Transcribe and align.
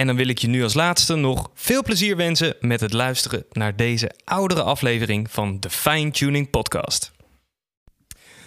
En 0.00 0.06
dan 0.06 0.16
wil 0.16 0.28
ik 0.28 0.38
je 0.38 0.48
nu 0.48 0.62
als 0.62 0.74
laatste 0.74 1.14
nog 1.14 1.50
veel 1.54 1.82
plezier 1.82 2.16
wensen 2.16 2.54
met 2.60 2.80
het 2.80 2.92
luisteren 2.92 3.44
naar 3.52 3.76
deze 3.76 4.10
oudere 4.24 4.62
aflevering 4.62 5.30
van 5.30 5.56
de 5.60 5.70
Fine 5.70 6.10
Tuning 6.10 6.50
Podcast. 6.50 7.12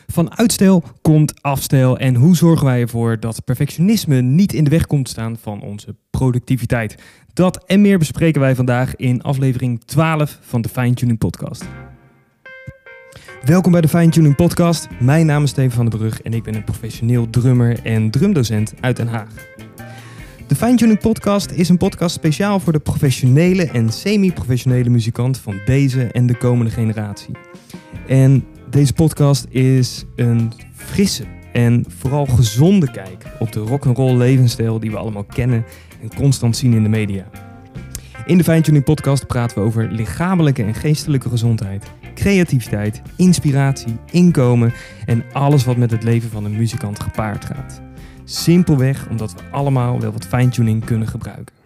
Van 0.07 0.37
uitstel 0.37 0.83
komt 1.01 1.41
afstel 1.41 1.97
en 1.97 2.15
hoe 2.15 2.35
zorgen 2.35 2.65
wij 2.65 2.81
ervoor 2.81 3.19
dat 3.19 3.45
perfectionisme 3.45 4.21
niet 4.21 4.53
in 4.53 4.63
de 4.63 4.69
weg 4.69 4.87
komt 4.87 5.09
staan 5.09 5.37
van 5.41 5.61
onze 5.61 5.95
productiviteit? 6.09 6.95
Dat 7.33 7.63
en 7.65 7.81
meer 7.81 7.97
bespreken 7.97 8.41
wij 8.41 8.55
vandaag 8.55 8.95
in 8.95 9.21
aflevering 9.21 9.83
12 9.85 10.39
van 10.41 10.61
de 10.61 10.69
Fine 10.69 10.93
Tuning 10.93 11.17
Podcast. 11.17 11.65
Welkom 13.43 13.71
bij 13.71 13.81
de 13.81 13.87
Fine 13.87 14.09
Tuning 14.09 14.35
Podcast. 14.35 14.87
Mijn 14.99 15.25
naam 15.25 15.43
is 15.43 15.49
Steven 15.49 15.71
van 15.71 15.89
den 15.89 15.99
Brug 15.99 16.21
en 16.21 16.33
ik 16.33 16.43
ben 16.43 16.55
een 16.55 16.63
professioneel 16.63 17.29
drummer 17.29 17.79
en 17.83 18.11
drumdocent 18.11 18.73
uit 18.79 18.95
Den 18.95 19.07
Haag. 19.07 19.33
De 20.47 20.55
Fine 20.55 20.75
Tuning 20.75 20.99
Podcast 20.99 21.51
is 21.51 21.69
een 21.69 21.77
podcast 21.77 22.15
speciaal 22.15 22.59
voor 22.59 22.73
de 22.73 22.79
professionele 22.79 23.65
en 23.65 23.89
semi-professionele 23.89 24.89
muzikant 24.89 25.37
van 25.37 25.59
deze 25.65 26.03
en 26.03 26.25
de 26.25 26.37
komende 26.37 26.71
generatie. 26.71 27.35
En 28.07 28.45
deze 28.69 28.93
podcast 28.93 29.45
is 29.49 30.05
een 30.15 30.51
frisse 30.73 31.23
en 31.53 31.85
vooral 31.87 32.25
gezonde 32.25 32.91
kijk 32.91 33.25
op 33.39 33.51
de 33.51 33.59
rock'n'roll 33.59 34.17
levensstijl 34.17 34.79
die 34.79 34.91
we 34.91 34.97
allemaal 34.97 35.23
kennen 35.23 35.65
en 36.01 36.15
constant 36.15 36.57
zien 36.57 36.73
in 36.73 36.83
de 36.83 36.89
media. 36.89 37.25
In 38.25 38.37
de 38.37 38.43
Fine 38.43 38.61
Tuning 38.61 38.83
Podcast 38.83 39.27
praten 39.27 39.57
we 39.57 39.63
over 39.63 39.91
lichamelijke 39.91 40.63
en 40.63 40.73
geestelijke 40.73 41.29
gezondheid, 41.29 41.91
creativiteit, 42.15 43.01
inspiratie, 43.17 43.97
inkomen 44.11 44.73
en 45.05 45.23
alles 45.31 45.63
wat 45.65 45.77
met 45.77 45.91
het 45.91 46.03
leven 46.03 46.29
van 46.29 46.45
een 46.45 46.57
muzikant 46.57 46.99
gepaard 46.99 47.45
gaat. 47.45 47.81
Simpelweg 48.23 49.07
omdat 49.09 49.33
we 49.33 49.39
allemaal 49.51 49.99
wel 49.99 50.11
wat 50.11 50.25
fine-tuning 50.25 50.85
kunnen 50.85 51.07
gebruiken. 51.07 51.62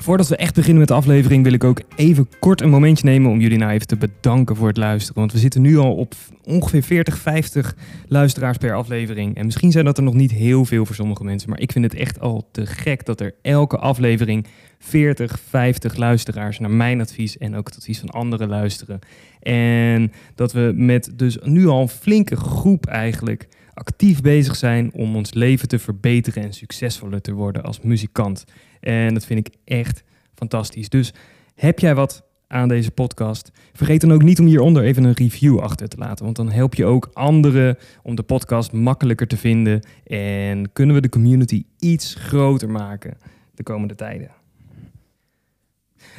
Voordat 0.00 0.28
we 0.28 0.36
echt 0.36 0.54
beginnen 0.54 0.78
met 0.78 0.88
de 0.88 0.94
aflevering 0.94 1.42
wil 1.42 1.52
ik 1.52 1.64
ook 1.64 1.80
even 1.96 2.28
kort 2.38 2.60
een 2.60 2.70
momentje 2.70 3.04
nemen 3.04 3.30
om 3.30 3.40
jullie 3.40 3.58
nou 3.58 3.72
even 3.72 3.86
te 3.86 3.96
bedanken 3.96 4.56
voor 4.56 4.68
het 4.68 4.76
luisteren. 4.76 5.20
Want 5.20 5.32
we 5.32 5.38
zitten 5.38 5.62
nu 5.62 5.78
al 5.78 5.94
op 5.94 6.14
ongeveer 6.44 6.82
40, 6.82 7.18
50 7.18 7.76
luisteraars 8.08 8.56
per 8.56 8.74
aflevering. 8.74 9.36
En 9.36 9.44
misschien 9.44 9.72
zijn 9.72 9.84
dat 9.84 9.96
er 9.96 10.02
nog 10.02 10.14
niet 10.14 10.30
heel 10.30 10.64
veel 10.64 10.86
voor 10.86 10.94
sommige 10.94 11.24
mensen, 11.24 11.50
maar 11.50 11.60
ik 11.60 11.72
vind 11.72 11.84
het 11.84 11.94
echt 11.94 12.20
al 12.20 12.48
te 12.52 12.66
gek 12.66 13.04
dat 13.04 13.20
er 13.20 13.34
elke 13.42 13.78
aflevering 13.78 14.46
40, 14.78 15.38
50 15.48 15.96
luisteraars 15.96 16.58
naar 16.58 16.70
mijn 16.70 17.00
advies 17.00 17.38
en 17.38 17.56
ook 17.56 17.66
het 17.66 17.76
advies 17.76 17.98
van 17.98 18.10
anderen 18.10 18.48
luisteren. 18.48 18.98
En 19.40 20.12
dat 20.34 20.52
we 20.52 20.72
met 20.74 21.12
dus 21.14 21.38
nu 21.42 21.66
al 21.66 21.80
een 21.80 21.88
flinke 21.88 22.36
groep 22.36 22.86
eigenlijk 22.86 23.48
actief 23.78 24.20
bezig 24.20 24.56
zijn 24.56 24.92
om 24.92 25.16
ons 25.16 25.34
leven 25.34 25.68
te 25.68 25.78
verbeteren 25.78 26.42
en 26.42 26.52
succesvoller 26.52 27.20
te 27.20 27.32
worden 27.32 27.62
als 27.62 27.80
muzikant. 27.80 28.44
En 28.80 29.14
dat 29.14 29.24
vind 29.24 29.46
ik 29.46 29.54
echt 29.64 30.02
fantastisch. 30.34 30.88
Dus 30.88 31.14
heb 31.54 31.78
jij 31.78 31.94
wat 31.94 32.22
aan 32.46 32.68
deze 32.68 32.90
podcast? 32.90 33.50
Vergeet 33.72 34.00
dan 34.00 34.12
ook 34.12 34.22
niet 34.22 34.40
om 34.40 34.46
hieronder 34.46 34.82
even 34.82 35.04
een 35.04 35.12
review 35.12 35.58
achter 35.58 35.88
te 35.88 35.98
laten. 35.98 36.24
Want 36.24 36.36
dan 36.36 36.50
help 36.50 36.74
je 36.74 36.84
ook 36.84 37.10
anderen 37.12 37.78
om 38.02 38.14
de 38.14 38.22
podcast 38.22 38.72
makkelijker 38.72 39.26
te 39.26 39.36
vinden. 39.36 39.80
En 40.06 40.72
kunnen 40.72 40.94
we 40.94 41.00
de 41.00 41.08
community 41.08 41.64
iets 41.78 42.14
groter 42.14 42.70
maken 42.70 43.16
de 43.54 43.62
komende 43.62 43.94
tijden. 43.94 44.30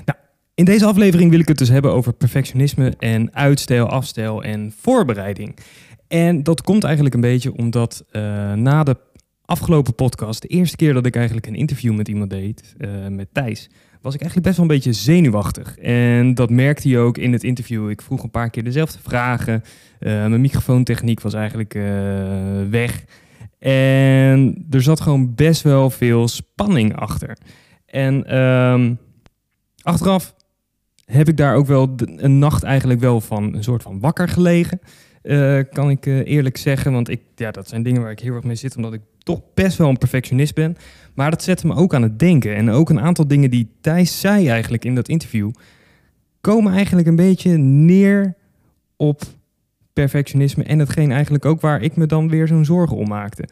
Nou, 0.06 0.18
in 0.54 0.66
deze 0.66 0.86
aflevering 0.86 1.32
wil 1.32 1.40
ik 1.40 1.48
het 1.48 1.58
dus 1.58 1.70
hebben 1.70 1.92
over 1.92 2.14
perfectionisme 2.14 2.94
en 3.00 3.36
uitstel, 3.36 3.88
afstel 3.88 4.44
en 4.44 4.74
voorbereiding. 4.78 5.56
En 6.10 6.44
dat 6.44 6.62
komt 6.62 6.84
eigenlijk 6.84 7.16
een 7.16 7.22
beetje 7.22 7.56
omdat 7.56 8.06
uh, 8.12 8.22
na 8.54 8.84
de 8.84 8.98
afgelopen 9.46 9.96
podcast, 9.96 10.42
de 10.42 10.48
eerste 10.48 10.76
keer 10.76 10.94
dat 10.94 11.06
ik 11.06 11.16
eigenlijk 11.16 11.48
een 11.48 11.56
interview 11.56 11.96
met 11.96 12.08
iemand 12.08 12.30
deed, 12.30 12.76
uh, 12.78 13.08
met 13.08 13.28
Thijs, 13.32 13.70
was 14.02 14.14
ik 14.14 14.22
eigenlijk 14.22 14.48
best 14.48 14.58
wel 14.58 14.66
een 14.66 14.76
beetje 14.76 14.94
zenuwachtig. 14.94 15.78
En 15.78 16.34
dat 16.34 16.50
merkte 16.50 16.90
hij 16.90 17.00
ook 17.00 17.18
in 17.18 17.34
het 17.34 17.44
interview. 17.44 17.90
Ik 17.90 18.02
vroeg 18.02 18.24
een 18.24 18.32
paar 18.32 18.50
keer 18.50 18.64
dezelfde 18.64 19.00
vragen. 19.02 19.64
Uh, 20.00 20.10
mijn 20.10 20.42
microfoontechniek 20.42 21.22
was 21.22 21.34
eigenlijk 21.34 21.74
weg. 22.70 23.06
En 23.60 24.66
er 24.70 24.82
zat 24.82 25.02
gewoon 25.02 25.36
best 25.36 25.62
wel 25.62 25.90
veel 25.90 26.28
spanning 26.28 26.96
achter. 26.96 27.38
En 27.86 28.38
um, 28.38 28.98
achteraf 29.82 30.36
heb 31.06 31.28
ik 31.28 31.38
daar 31.38 31.56
ook 31.56 31.68
wel 31.68 31.96
een 31.98 32.40
nacht 32.40 32.64
eigenlijk 32.64 33.00
wel 33.00 33.22
van 33.22 33.54
een 33.54 33.64
soort 33.64 33.84
van 33.84 34.00
wakker 34.00 34.30
gelegen. 34.30 34.80
Uh, 35.30 35.60
kan 35.72 35.90
ik 35.90 36.06
uh, 36.06 36.26
eerlijk 36.26 36.58
zeggen. 36.58 36.92
Want 36.92 37.10
ik, 37.10 37.22
ja, 37.36 37.52
dat 37.52 37.68
zijn 37.68 37.84
dingen 37.84 38.02
waar 38.02 38.12
ik 38.12 38.20
heel 38.20 38.34
erg 38.34 38.44
mee 38.44 38.56
zit, 38.56 38.76
omdat 38.76 38.94
ik 38.94 39.02
toch 39.18 39.42
best 39.54 39.78
wel 39.78 39.90
een 39.90 39.98
perfectionist 39.98 40.56
ben. 40.56 40.78
Maar 41.14 41.30
dat 41.30 41.44
zette 41.44 41.68
me 41.68 41.76
ook 41.76 41.94
aan 41.94 42.02
het 42.02 42.20
denken. 42.20 42.56
En 42.56 42.70
ook 42.70 42.90
een 42.90 43.00
aantal 43.00 43.28
dingen 43.28 43.50
die 43.50 43.72
Thijs 43.82 44.20
zei 44.20 44.48
eigenlijk 44.48 44.86
in 44.86 44.96
dat 44.96 45.08
interview, 45.08 45.52
komen 46.42 46.74
eigenlijk 46.74 47.08
een 47.08 47.16
beetje 47.16 47.58
neer 47.58 48.36
op 48.96 49.22
perfectionisme. 49.94 50.64
En 50.64 50.80
hetgeen 50.80 51.12
eigenlijk 51.12 51.46
ook 51.46 51.62
waar 51.62 51.82
ik 51.82 51.96
me 51.96 52.06
dan 52.06 52.30
weer 52.30 52.48
zo'n 52.48 52.66
zorgen 52.66 52.98
om 52.98 53.08
maakte. 53.08 53.48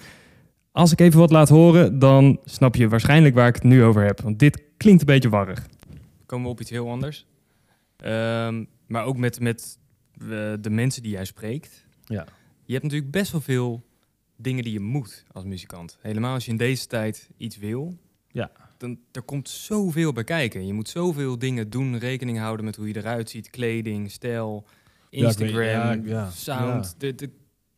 Als 0.72 0.92
ik 0.92 1.00
even 1.00 1.20
wat 1.20 1.32
laat 1.32 1.50
horen, 1.50 2.00
dan 2.00 2.40
snap 2.46 2.76
je 2.76 2.90
waarschijnlijk 2.90 3.36
waar 3.36 3.48
ik 3.48 3.56
het 3.56 3.64
nu 3.64 3.84
over 3.84 4.06
heb. 4.06 4.22
Want 4.22 4.40
dit 4.40 4.64
klinkt 4.78 5.02
een 5.02 5.08
beetje 5.08 5.30
warrig. 5.30 5.68
Komen 6.26 6.46
we 6.46 6.52
op 6.52 6.62
iets 6.62 6.70
heel 6.70 6.90
anders. 6.90 7.26
Um, 8.06 8.68
maar 8.88 9.06
ook 9.06 9.18
met, 9.18 9.40
met 9.40 9.78
de 10.60 10.70
mensen 10.70 11.04
die 11.04 11.12
jij 11.12 11.26
spreekt. 11.26 11.86
Ja. 12.06 12.26
Je 12.64 12.72
hebt 12.72 12.84
natuurlijk 12.84 13.12
best 13.12 13.32
wel 13.32 13.42
veel 13.42 13.86
dingen 14.36 14.64
die 14.64 14.74
je 14.74 14.80
moet 14.80 15.26
als 15.32 15.44
muzikant. 15.44 15.98
Helemaal 16.02 16.34
als 16.34 16.46
je 16.46 16.52
in 16.52 16.58
deze 16.58 16.88
tijd 16.88 17.30
iets 17.38 17.58
wil. 17.58 17.98
Ja. 18.28 18.52
Dan 18.78 19.00
er 19.12 19.22
komt 19.22 19.50
zoveel 19.50 20.14
bij 20.14 20.24
kijken. 20.24 20.66
Je 20.68 20.74
moet 20.74 20.90
zoveel 20.90 21.40
dingen 21.40 21.70
doen, 21.70 21.98
rekening 21.98 22.38
houden 22.38 22.66
met 22.66 22.76
hoe 22.76 22.88
je 22.88 22.96
eruit 22.96 23.30
ziet, 23.30 23.50
kleding, 23.50 24.12
stijl, 24.12 24.66
Instagram, 25.10 25.58
ja, 25.60 26.00
ja, 26.04 26.30
sound. 26.30 26.96
De, 26.98 27.16
de, 27.16 27.30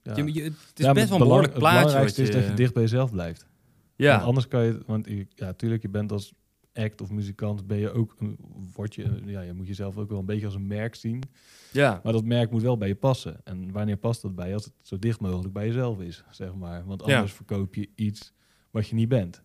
je, 0.03 0.33
je, 0.33 0.43
het 0.43 0.79
is 0.79 0.91
best 0.91 1.09
wel 1.09 1.17
een 1.17 1.27
belangrijk 1.27 1.53
plaatje. 1.53 1.77
Het 1.77 1.85
belangrijkste 1.85 2.21
is 2.21 2.31
dat 2.31 2.45
je 2.45 2.53
dicht 2.53 2.73
bij 2.73 2.81
jezelf 2.81 3.11
blijft. 3.11 3.47
Ja. 3.95 4.11
Want 4.13 4.23
anders 4.23 4.47
kan 4.47 4.63
je, 4.63 4.79
want 4.85 5.07
ja, 5.07 5.45
natuurlijk, 5.45 5.81
je 5.81 5.89
bent 5.89 6.11
als 6.11 6.33
act 6.79 7.01
of 7.01 7.11
muzikant 7.11 7.67
ben 7.67 7.77
je 7.77 7.91
ook, 7.91 8.15
word 8.75 8.95
je, 8.95 9.21
ja, 9.25 9.41
je 9.41 9.53
moet 9.53 9.67
jezelf 9.67 9.97
ook 9.97 10.09
wel 10.09 10.19
een 10.19 10.25
beetje 10.25 10.45
als 10.45 10.55
een 10.55 10.67
merk 10.67 10.95
zien. 10.95 11.23
Ja. 11.71 11.99
Maar 12.03 12.13
dat 12.13 12.25
merk 12.25 12.51
moet 12.51 12.61
wel 12.61 12.77
bij 12.77 12.87
je 12.87 12.95
passen. 12.95 13.41
En 13.43 13.71
wanneer 13.71 13.97
past 13.97 14.21
dat 14.21 14.35
bij 14.35 14.47
je? 14.47 14.53
Als 14.53 14.65
het 14.65 14.73
zo 14.81 14.99
dicht 14.99 15.19
mogelijk 15.19 15.53
bij 15.53 15.65
jezelf 15.65 16.01
is, 16.01 16.23
zeg 16.29 16.55
maar. 16.55 16.85
Want 16.85 17.03
anders 17.03 17.33
verkoop 17.33 17.75
je 17.75 17.89
iets 17.95 18.33
wat 18.71 18.87
je 18.87 18.95
niet 18.95 19.09
bent. 19.09 19.43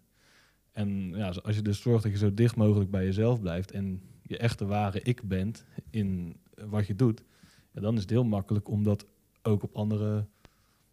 En 0.72 1.12
ja, 1.14 1.28
als 1.42 1.56
je 1.56 1.62
dus 1.62 1.80
zorgt 1.80 2.02
dat 2.02 2.12
je 2.12 2.18
zo 2.18 2.34
dicht 2.34 2.56
mogelijk 2.56 2.90
bij 2.90 3.04
jezelf 3.04 3.40
blijft 3.40 3.70
en 3.70 4.02
je 4.22 4.38
echte 4.38 4.66
ware 4.66 5.00
ik 5.02 5.22
bent 5.28 5.64
in 5.90 6.36
wat 6.54 6.86
je 6.86 6.94
doet, 6.94 7.22
ja, 7.72 7.80
dan 7.80 7.94
is 7.94 8.00
het 8.00 8.10
heel 8.10 8.24
makkelijk 8.24 8.68
om 8.68 8.82
dat 8.82 9.06
ook 9.42 9.62
op 9.62 9.76
andere 9.76 10.26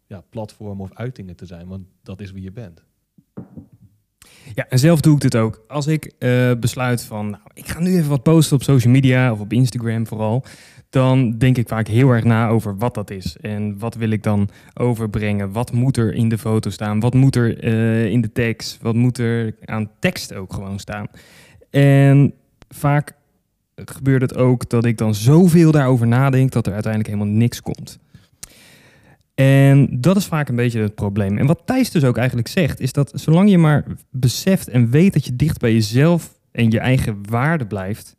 ja, 0.06 0.20
platformen 0.20 0.84
of 0.84 0.94
uitingen 0.94 1.36
te 1.36 1.46
zijn, 1.46 1.68
want 1.68 1.86
dat 2.02 2.20
is 2.20 2.32
wie 2.32 2.42
je 2.42 2.52
bent. 2.52 2.84
Ja, 4.54 4.66
en 4.68 4.78
zelf 4.78 5.00
doe 5.00 5.14
ik 5.14 5.20
dit 5.20 5.36
ook. 5.36 5.64
Als 5.68 5.86
ik 5.86 6.12
uh, 6.18 6.52
besluit 6.60 7.02
van, 7.02 7.30
nou, 7.30 7.42
ik 7.54 7.68
ga 7.68 7.80
nu 7.80 7.96
even 7.96 8.08
wat 8.08 8.22
posten 8.22 8.56
op 8.56 8.62
social 8.62 8.92
media 8.92 9.32
of 9.32 9.40
op 9.40 9.52
Instagram 9.52 10.06
vooral, 10.06 10.44
dan 10.90 11.38
denk 11.38 11.56
ik 11.56 11.68
vaak 11.68 11.86
heel 11.86 12.10
erg 12.10 12.24
na 12.24 12.48
over 12.48 12.76
wat 12.76 12.94
dat 12.94 13.10
is. 13.10 13.36
En 13.40 13.78
wat 13.78 13.94
wil 13.94 14.10
ik 14.10 14.22
dan 14.22 14.48
overbrengen? 14.74 15.52
Wat 15.52 15.72
moet 15.72 15.96
er 15.96 16.14
in 16.14 16.28
de 16.28 16.38
foto 16.38 16.70
staan? 16.70 17.00
Wat 17.00 17.14
moet 17.14 17.36
er 17.36 17.64
uh, 17.64 18.04
in 18.04 18.20
de 18.20 18.32
tekst? 18.32 18.78
Wat 18.82 18.94
moet 18.94 19.18
er 19.18 19.54
aan 19.64 19.90
tekst 19.98 20.34
ook 20.34 20.52
gewoon 20.52 20.78
staan? 20.78 21.06
En 21.70 22.34
vaak 22.68 23.12
gebeurt 23.74 24.22
het 24.22 24.36
ook 24.36 24.70
dat 24.70 24.84
ik 24.84 24.98
dan 24.98 25.14
zoveel 25.14 25.70
daarover 25.70 26.06
nadenk 26.06 26.52
dat 26.52 26.66
er 26.66 26.72
uiteindelijk 26.72 27.14
helemaal 27.14 27.34
niks 27.34 27.60
komt. 27.60 27.98
En 29.34 30.00
dat 30.00 30.16
is 30.16 30.26
vaak 30.26 30.48
een 30.48 30.56
beetje 30.56 30.80
het 30.80 30.94
probleem. 30.94 31.38
En 31.38 31.46
wat 31.46 31.62
Thijs 31.64 31.90
dus 31.90 32.04
ook 32.04 32.16
eigenlijk 32.16 32.48
zegt, 32.48 32.80
is 32.80 32.92
dat 32.92 33.12
zolang 33.14 33.50
je 33.50 33.58
maar 33.58 33.84
beseft 34.10 34.68
en 34.68 34.90
weet 34.90 35.12
dat 35.12 35.24
je 35.24 35.36
dicht 35.36 35.58
bij 35.58 35.72
jezelf 35.72 36.38
en 36.50 36.70
je 36.70 36.78
eigen 36.78 37.18
waarde 37.28 37.66
blijft, 37.66 38.16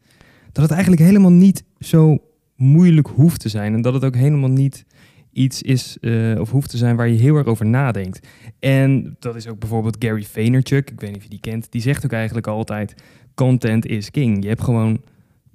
dat 0.51 0.63
het 0.63 0.71
eigenlijk 0.71 1.01
helemaal 1.01 1.31
niet 1.31 1.63
zo 1.79 2.17
moeilijk 2.55 3.07
hoeft 3.07 3.39
te 3.39 3.49
zijn. 3.49 3.73
En 3.73 3.81
dat 3.81 3.93
het 3.93 4.03
ook 4.03 4.15
helemaal 4.15 4.49
niet 4.49 4.85
iets 5.31 5.61
is 5.61 5.97
uh, 6.01 6.39
of 6.39 6.51
hoeft 6.51 6.69
te 6.69 6.77
zijn 6.77 6.95
waar 6.95 7.07
je 7.07 7.19
heel 7.19 7.35
erg 7.35 7.47
over 7.47 7.65
nadenkt. 7.65 8.27
En 8.59 9.15
dat 9.19 9.35
is 9.35 9.47
ook 9.47 9.59
bijvoorbeeld 9.59 9.95
Gary 9.99 10.23
Vaynerchuk, 10.23 10.89
ik 10.89 10.99
weet 10.99 11.09
niet 11.09 11.17
of 11.17 11.23
je 11.23 11.29
die 11.29 11.39
kent, 11.39 11.71
die 11.71 11.81
zegt 11.81 12.05
ook 12.05 12.11
eigenlijk 12.11 12.47
altijd: 12.47 12.93
content 13.33 13.85
is 13.85 14.11
king. 14.11 14.43
Je 14.43 14.49
hebt 14.49 14.63
gewoon 14.63 15.01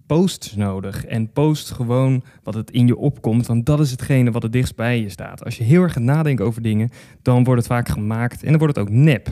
posts 0.09 0.57
nodig. 0.57 1.05
En 1.05 1.33
post 1.33 1.71
gewoon 1.71 2.25
wat 2.43 2.55
het 2.55 2.71
in 2.71 2.87
je 2.87 2.97
opkomt, 2.97 3.47
want 3.47 3.67
dat 3.67 3.81
is 3.81 3.91
hetgene 3.91 4.31
wat 4.31 4.43
het 4.43 4.53
dichtst 4.53 4.77
bij 4.77 5.01
je 5.01 5.09
staat. 5.09 5.45
Als 5.45 5.57
je 5.57 5.65
heel 5.65 5.83
erg 5.83 5.93
gaat 5.93 6.03
nadenken 6.03 6.45
over 6.45 6.63
dingen, 6.63 6.91
dan 7.23 7.45
wordt 7.45 7.61
het 7.61 7.71
vaak 7.73 7.89
gemaakt 7.89 8.43
en 8.43 8.49
dan 8.49 8.59
wordt 8.59 8.77
het 8.77 8.87
ook 8.87 8.95
nep. 8.95 9.29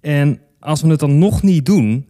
En 0.00 0.40
als 0.60 0.82
we 0.82 0.88
het 0.88 1.00
dan 1.00 1.18
nog 1.18 1.42
niet 1.42 1.66
doen, 1.66 2.06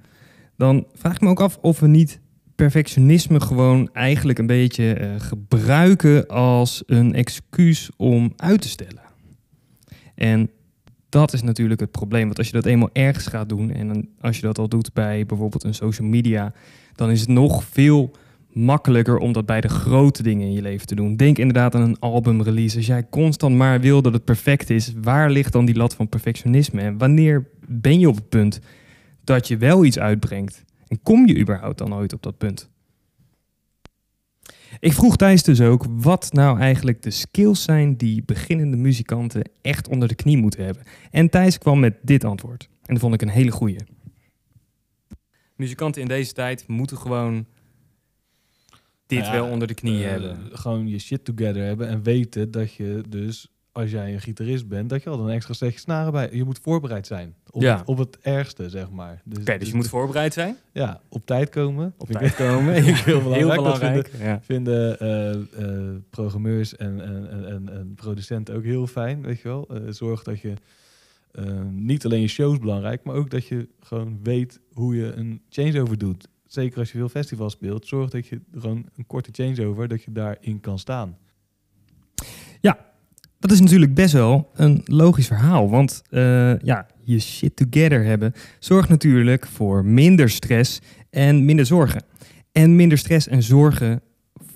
dan 0.56 0.87
vraag 0.94 1.15
ik 1.15 1.21
me 1.21 1.29
ook 1.29 1.41
af 1.41 1.59
of 1.61 1.81
we 1.81 1.87
niet 1.87 2.21
perfectionisme 2.55 3.41
gewoon 3.41 3.89
eigenlijk 3.93 4.39
een 4.39 4.47
beetje 4.47 5.00
uh, 5.00 5.11
gebruiken 5.19 6.27
als 6.27 6.82
een 6.87 7.15
excuus 7.15 7.91
om 7.97 8.32
uit 8.37 8.61
te 8.61 8.69
stellen. 8.69 9.03
En 10.15 10.50
dat 11.09 11.32
is 11.32 11.43
natuurlijk 11.43 11.81
het 11.81 11.91
probleem. 11.91 12.25
Want 12.25 12.39
als 12.39 12.47
je 12.47 12.53
dat 12.53 12.67
eenmaal 12.67 12.91
ergens 12.93 13.27
gaat 13.27 13.49
doen 13.49 13.71
en 13.71 14.09
als 14.21 14.37
je 14.37 14.43
dat 14.43 14.59
al 14.59 14.69
doet 14.69 14.93
bij 14.93 15.27
bijvoorbeeld 15.27 15.65
een 15.65 15.75
social 15.75 16.09
media, 16.09 16.53
dan 16.96 17.10
is 17.10 17.20
het 17.20 17.28
nog 17.28 17.64
veel 17.64 18.10
makkelijker 18.52 19.19
om 19.19 19.32
dat 19.32 19.46
bij 19.46 19.60
de 19.60 19.69
grote 19.69 20.22
dingen 20.22 20.46
in 20.46 20.52
je 20.52 20.62
leven 20.62 20.87
te 20.87 20.94
doen. 20.94 21.16
Denk 21.16 21.38
inderdaad 21.38 21.75
aan 21.75 21.82
een 21.82 21.98
albumrelease. 21.98 22.76
Als 22.76 22.87
jij 22.87 23.08
constant 23.10 23.56
maar 23.56 23.81
wil 23.81 24.02
dat 24.02 24.12
het 24.12 24.25
perfect 24.25 24.70
is, 24.70 24.93
waar 25.02 25.31
ligt 25.31 25.52
dan 25.52 25.64
die 25.64 25.76
lat 25.76 25.94
van 25.94 26.08
perfectionisme? 26.08 26.81
En 26.81 26.98
wanneer 26.98 27.46
ben 27.66 27.98
je 27.98 28.08
op 28.08 28.14
het 28.14 28.28
punt 28.28 28.60
dat 29.25 29.48
je 29.48 29.56
wel 29.56 29.84
iets 29.84 29.98
uitbrengt? 29.98 30.64
En 30.87 31.02
kom 31.02 31.26
je 31.26 31.38
überhaupt 31.38 31.78
dan 31.78 31.94
ooit 31.94 32.12
op 32.12 32.22
dat 32.22 32.38
punt? 32.38 32.70
Ik 34.81 34.93
vroeg 34.93 35.16
Thijs 35.16 35.43
dus 35.43 35.60
ook 35.60 35.87
wat 35.90 36.32
nou 36.32 36.58
eigenlijk 36.58 37.02
de 37.02 37.10
skills 37.10 37.62
zijn 37.62 37.96
die 37.96 38.22
beginnende 38.26 38.76
muzikanten 38.76 39.50
echt 39.62 39.88
onder 39.88 40.08
de 40.08 40.14
knie 40.14 40.37
moeten 40.37 40.64
hebben. 40.64 40.82
En 41.10 41.31
Thijs 41.31 41.58
kwam 41.58 41.81
met 41.81 41.94
dit 42.02 42.25
antwoord. 42.25 42.69
En 42.82 42.94
dat 42.94 43.02
vond 43.02 43.14
ik 43.14 43.22
een 43.22 43.28
hele 43.28 43.50
goeie. 43.50 43.78
Muzikanten 45.56 46.03
in 46.03 46.08
deze 46.08 46.32
tijd 46.32 46.69
moeten 46.69 46.99
gewoon 46.99 47.47
dit 49.06 49.20
nou 49.20 49.32
wel 49.32 49.47
onder 49.47 49.69
de 49.69 49.75
knie 49.75 49.99
uh, 49.99 50.08
hebben. 50.08 50.38
Gewoon 50.53 50.88
je 50.88 50.99
shit 50.99 51.25
together 51.25 51.62
hebben 51.62 51.88
en 51.88 52.03
weten 52.03 52.50
dat 52.50 52.75
je 52.75 53.03
dus 53.08 53.50
als 53.76 53.91
jij 53.91 54.12
een 54.12 54.20
gitarist 54.20 54.69
bent, 54.69 54.88
dat 54.88 55.03
je 55.03 55.11
al 55.11 55.20
een 55.20 55.35
extra 55.35 55.55
setje 55.55 55.79
snaren 55.79 56.12
bij. 56.12 56.29
Je 56.32 56.44
moet 56.44 56.58
voorbereid 56.62 57.06
zijn 57.06 57.35
op, 57.50 57.62
ja. 57.62 57.76
het, 57.76 57.87
op 57.87 57.99
het 57.99 58.19
ergste, 58.20 58.70
zeg 58.70 58.91
maar. 58.91 59.23
Dus, 59.25 59.38
Oké, 59.38 59.50
dus, 59.53 59.58
dus 59.58 59.69
je 59.69 59.75
moet 59.75 59.88
voorbereid 59.88 60.32
zijn? 60.32 60.56
Ja, 60.73 61.00
op 61.08 61.26
tijd 61.26 61.49
komen. 61.49 61.94
Op 61.97 62.11
tijd 62.11 62.35
komen. 62.35 62.75
heel 62.82 63.23
belangrijk. 63.23 63.53
Heel 63.53 63.62
belangrijk. 63.62 64.08
vinden, 64.08 64.41
vinden 64.43 64.97
uh, 65.58 65.69
uh, 65.69 65.97
programmeurs 66.11 66.76
en, 66.76 67.00
en, 67.00 67.47
en, 67.47 67.69
en, 67.69 67.94
producenten 67.94 68.55
ook 68.55 68.64
heel 68.64 68.87
fijn, 68.87 69.23
weet 69.23 69.41
je 69.41 69.49
wel. 69.49 69.69
Zorg 69.88 70.23
dat 70.23 70.41
je 70.41 70.53
niet 71.71 72.05
alleen 72.05 72.21
je 72.21 72.29
shows 72.29 72.59
belangrijk, 72.59 73.05
maar 73.05 73.15
ook 73.15 73.31
dat 73.31 73.47
je 73.47 73.69
gewoon 73.81 74.19
weet 74.23 74.61
hoe 74.73 74.97
je 74.97 75.12
een 75.12 75.41
changeover 75.49 75.99
doet. 75.99 76.29
Zeker 76.47 76.79
als 76.79 76.93
je 76.93 76.99
veel 76.99 77.09
festivals 77.09 77.53
speelt, 77.53 77.87
zorg 77.87 78.11
dat 78.11 78.27
je 78.27 78.41
gewoon 78.53 78.87
een 78.97 79.06
korte 79.06 79.31
changeover, 79.33 79.88
dat 79.88 80.03
je 80.03 80.12
daarin 80.12 80.61
kan 80.61 80.79
staan. 80.79 81.19
Ja, 82.61 82.87
dat 83.38 83.50
is 83.50 83.61
natuurlijk 83.61 83.94
best 83.94 84.12
wel 84.12 84.50
een 84.55 84.83
logisch 84.85 85.27
verhaal. 85.27 85.71
Want 85.71 86.03
uh, 86.11 86.59
ja, 86.59 86.87
je 87.05 87.19
shit 87.19 87.56
together 87.56 88.05
hebben 88.05 88.32
zorgt 88.59 88.89
natuurlijk 88.89 89.47
voor 89.47 89.85
minder 89.85 90.31
stress 90.31 90.81
en 91.11 91.44
minder 91.44 91.67
zorgen. 91.67 92.03
En 92.53 92.77
minder 92.77 92.99
stress 92.99 93.29
en 93.29 93.43
zorgen 93.43 94.03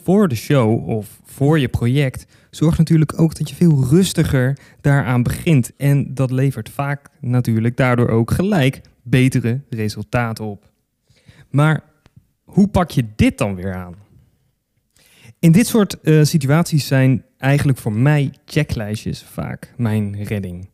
voor 0.02 0.28
de 0.28 0.34
show 0.34 0.88
of 0.88 1.20
voor 1.24 1.58
je 1.58 1.68
project 1.68 2.26
zorgt 2.50 2.78
natuurlijk 2.78 3.20
ook 3.20 3.34
dat 3.34 3.48
je 3.48 3.54
veel 3.54 3.84
rustiger 3.90 4.58
daaraan 4.80 5.22
begint. 5.22 5.72
En 5.76 6.14
dat 6.14 6.30
levert 6.30 6.68
vaak 6.68 7.08
natuurlijk 7.20 7.76
daardoor 7.76 8.08
ook 8.08 8.30
gelijk 8.30 8.80
betere 9.02 9.60
resultaten 9.70 10.44
op. 10.44 10.70
Maar 11.50 11.82
hoe 12.44 12.68
pak 12.68 12.90
je 12.90 13.04
dit 13.16 13.38
dan 13.38 13.54
weer 13.54 13.74
aan? 13.74 13.94
In 15.38 15.52
dit 15.52 15.66
soort 15.66 15.96
uh, 16.02 16.24
situaties 16.24 16.86
zijn 16.86 17.24
eigenlijk 17.38 17.78
voor 17.78 17.92
mij 17.92 18.32
checklijstjes 18.44 19.22
vaak 19.22 19.74
mijn 19.76 20.22
redding. 20.24 20.68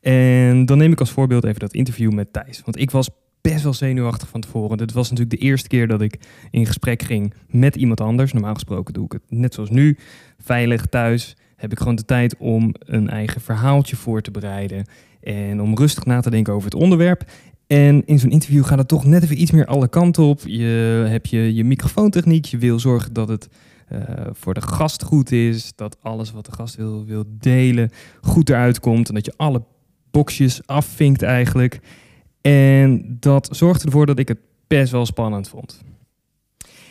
En 0.00 0.66
dan 0.66 0.78
neem 0.78 0.92
ik 0.92 1.00
als 1.00 1.10
voorbeeld 1.10 1.44
even 1.44 1.60
dat 1.60 1.72
interview 1.72 2.12
met 2.12 2.32
Thijs. 2.32 2.62
Want 2.64 2.78
ik 2.78 2.90
was 2.90 3.08
best 3.52 3.62
wel 3.62 3.74
zenuwachtig 3.74 4.28
van 4.28 4.40
tevoren. 4.40 4.76
Dit 4.76 4.92
was 4.92 5.10
natuurlijk 5.10 5.40
de 5.40 5.46
eerste 5.46 5.68
keer 5.68 5.88
dat 5.88 6.00
ik 6.00 6.18
in 6.50 6.66
gesprek 6.66 7.02
ging 7.02 7.34
met 7.48 7.76
iemand 7.76 8.00
anders. 8.00 8.32
Normaal 8.32 8.54
gesproken 8.54 8.94
doe 8.94 9.04
ik 9.04 9.12
het 9.12 9.22
net 9.28 9.54
zoals 9.54 9.70
nu, 9.70 9.98
veilig 10.38 10.86
thuis. 10.86 11.36
Heb 11.56 11.72
ik 11.72 11.78
gewoon 11.78 11.94
de 11.94 12.04
tijd 12.04 12.36
om 12.38 12.74
een 12.78 13.08
eigen 13.08 13.40
verhaaltje 13.40 13.96
voor 13.96 14.20
te 14.20 14.30
bereiden. 14.30 14.86
En 15.20 15.60
om 15.60 15.76
rustig 15.76 16.04
na 16.04 16.20
te 16.20 16.30
denken 16.30 16.52
over 16.52 16.70
het 16.70 16.80
onderwerp. 16.80 17.24
En 17.66 18.02
in 18.06 18.18
zo'n 18.18 18.30
interview 18.30 18.64
gaat 18.64 18.78
het 18.78 18.88
toch 18.88 19.04
net 19.04 19.22
even 19.22 19.40
iets 19.40 19.50
meer 19.50 19.66
alle 19.66 19.88
kanten 19.88 20.22
op. 20.22 20.40
Je 20.44 21.04
hebt 21.08 21.30
je, 21.30 21.54
je 21.54 21.64
microfoontechniek. 21.64 22.44
Je 22.44 22.58
wil 22.58 22.78
zorgen 22.78 23.12
dat 23.12 23.28
het 23.28 23.48
uh, 23.92 24.00
voor 24.32 24.54
de 24.54 24.62
gast 24.62 25.02
goed 25.02 25.32
is. 25.32 25.72
Dat 25.76 25.96
alles 26.00 26.32
wat 26.32 26.46
de 26.46 26.52
gast 26.52 26.76
wil, 26.76 27.04
wil 27.04 27.24
delen 27.28 27.90
goed 28.20 28.48
eruit 28.48 28.80
komt. 28.80 29.08
En 29.08 29.14
dat 29.14 29.24
je 29.24 29.34
alle 29.36 29.62
boxjes 30.10 30.66
afvinkt 30.66 31.22
eigenlijk. 31.22 31.80
En 32.46 33.16
dat 33.20 33.48
zorgde 33.50 33.84
ervoor 33.84 34.06
dat 34.06 34.18
ik 34.18 34.28
het 34.28 34.38
best 34.66 34.92
wel 34.92 35.06
spannend 35.06 35.48
vond. 35.48 35.84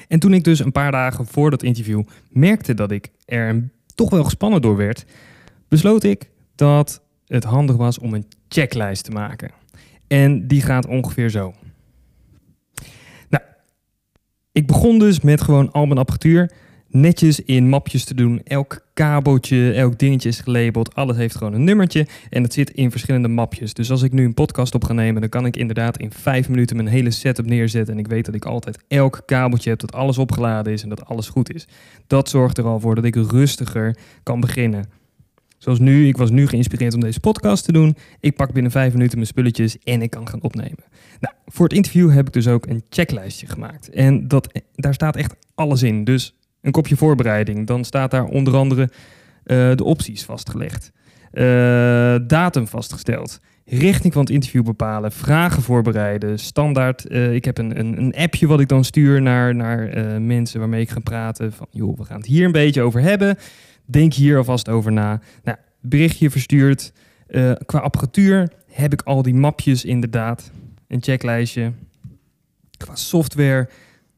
En 0.08 0.20
toen 0.20 0.34
ik 0.34 0.44
dus 0.44 0.60
een 0.60 0.72
paar 0.72 0.92
dagen 0.92 1.26
voor 1.26 1.50
dat 1.50 1.64
interview 1.64 2.04
merkte 2.30 2.74
dat 2.74 2.92
ik 2.92 3.10
er 3.26 3.70
toch 3.96 4.10
wel 4.10 4.24
gespannen 4.24 4.62
door 4.62 4.78
werd, 4.78 5.06
besloot 5.68 6.04
ik 6.04 6.30
dat 6.56 7.02
het 7.28 7.44
handig 7.44 7.76
was 7.76 8.00
om 8.00 8.14
een 8.14 8.26
checklist 8.48 9.04
te 9.04 9.12
maken. 9.12 9.52
En 10.08 10.48
die 10.48 10.62
gaat 10.62 10.88
ongeveer 10.88 11.30
zo. 11.30 11.54
Nou, 13.30 13.44
ik 14.52 14.68
begon 14.68 15.00
dus 15.00 15.22
met 15.22 15.42
gewoon 15.42 15.72
al 15.72 15.86
mijn 15.86 16.00
apparatuur 16.00 16.52
netjes 16.96 17.40
in 17.40 17.70
mapjes 17.70 18.04
te 18.04 18.14
doen. 18.14 18.42
Elk 18.44 18.86
kabeltje, 18.94 19.72
elk 19.74 20.00
dingetje 20.00 20.30
is 20.30 20.40
gelabeld. 20.40 20.96
Alles 20.96 21.18
heeft 21.18 21.36
gewoon 21.36 21.54
een 21.54 21.64
nummertje 21.64 22.08
en 22.30 22.44
het 22.44 22.54
zit 22.54 22.70
in 22.70 22.92
verschillende 22.92 23.28
mapjes. 23.28 23.74
Dus 23.74 23.92
als 23.92 24.02
ik 24.02 24.12
nu 24.12 24.26
een 24.26 24.34
podcast 24.34 24.76
op 24.76 24.84
ga 24.84 24.94
nemen, 24.94 25.22
dan 25.22 25.30
kan 25.30 25.46
ik 25.46 25.58
inderdaad 25.58 25.98
in 25.98 26.12
vijf 26.12 26.50
minuten 26.50 26.76
mijn 26.76 26.88
hele 26.88 27.12
setup 27.12 27.46
neerzetten. 27.46 27.94
En 27.94 28.00
ik 28.00 28.08
weet 28.08 28.26
dat 28.26 28.36
ik 28.36 28.46
altijd 28.46 28.80
elk 28.88 29.22
kabeltje 29.26 29.70
heb, 29.70 29.80
dat 29.80 29.94
alles 29.94 30.18
opgeladen 30.18 30.74
is 30.74 30.84
en 30.84 30.90
dat 30.90 31.06
alles 31.06 31.30
goed 31.30 31.54
is. 31.54 31.68
Dat 32.08 32.30
zorgt 32.30 32.58
er 32.58 32.66
al 32.66 32.80
voor 32.80 32.96
dat 32.96 33.04
ik 33.04 33.16
rustiger 33.16 33.98
kan 34.24 34.40
beginnen. 34.40 34.86
Zoals 35.58 35.80
nu, 35.80 36.08
ik 36.08 36.18
was 36.18 36.30
nu 36.30 36.48
geïnspireerd 36.48 36.94
om 36.94 37.00
deze 37.00 37.20
podcast 37.20 37.66
te 37.66 37.72
doen. 37.72 37.96
Ik 38.20 38.36
pak 38.36 38.54
binnen 38.54 38.72
vijf 38.72 38.94
minuten 38.94 39.18
mijn 39.18 39.30
spulletjes 39.30 39.78
en 39.80 40.02
ik 40.02 40.10
kan 40.10 40.28
gaan 40.28 40.42
opnemen. 40.42 40.84
Nou, 41.20 41.36
voor 41.46 41.66
het 41.68 41.76
interview 41.76 42.12
heb 42.12 42.28
ik 42.28 42.34
dus 42.34 42.48
ook 42.48 42.66
een 42.66 42.84
checklistje 42.90 43.48
gemaakt. 43.48 43.90
En 43.90 44.28
dat, 44.28 44.62
daar 44.76 44.94
staat 44.94 45.16
echt 45.16 45.36
alles 45.56 45.84
in. 45.84 46.04
Dus 46.04 46.36
een 46.66 46.72
kopje 46.72 46.96
voorbereiding. 46.96 47.68
Dan 47.68 47.84
staat 47.84 48.12
daar 48.12 48.26
onder 48.26 48.56
andere 48.56 48.82
uh, 48.82 49.76
de 49.76 49.84
opties 49.84 50.24
vastgelegd. 50.24 50.92
Uh, 51.34 51.44
datum 52.28 52.68
vastgesteld. 52.68 53.40
Richting 53.66 54.14
van 54.14 54.22
het 54.22 54.32
interview 54.32 54.64
bepalen. 54.64 55.12
Vragen 55.12 55.64
voorbereiden. 55.64 56.40
Standaard. 56.40 57.12
Uh, 57.12 57.34
ik 57.34 57.46
heb 57.46 57.58
een, 57.58 57.80
een, 57.80 57.98
een, 57.98 58.16
appje 58.16 58.48
wat 58.48 58.60
ik 58.60 58.68
dan 58.68 58.84
stuur 58.84 59.22
naar, 59.22 59.56
naar 59.56 60.22
mensen 60.22 60.60
waarmee 60.60 60.82
ik 60.82 60.90
ga 60.90 61.00
praten. 61.00 61.54
Van 61.54 61.68
joh, 61.70 61.98
we 61.98 62.04
gaan 62.04 62.18
het 62.18 62.26
hier 62.26 62.46
een 62.46 62.52
beetje 62.52 62.82
over 62.82 63.02
hebben. 63.02 63.38
Denk 63.86 64.14
hier 64.14 64.38
alvast 64.38 64.70
over 64.70 64.92
na. 64.92 65.20
Nou, 65.44 65.58
berichtje 65.82 66.30
verstuurd. 66.30 66.94
qua 67.66 67.80
apparatuur 67.80 68.52
heb 68.72 68.94
ik 68.94 69.02
al 69.02 69.22
die 69.22 69.34
mapjes 69.34 69.86
inderdaad. 69.86 70.52
Een 70.88 71.02
checklijstje. 71.02 71.72
Qua 72.78 72.96
software 72.96 73.70